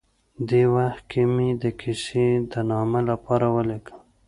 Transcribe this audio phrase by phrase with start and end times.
[0.49, 3.93] دې وخت کې مې د کیسې د نامه لپاره ولیکل.